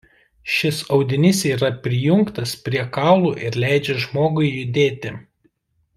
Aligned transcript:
Šis 0.53 0.79
audinys 0.95 1.41
yra 1.49 1.69
prijungtas 1.83 2.55
prie 2.69 2.81
kaulų 2.97 3.31
ir 3.45 3.61
leidžia 3.65 3.99
žmogui 4.07 4.51
judėti. 4.55 5.17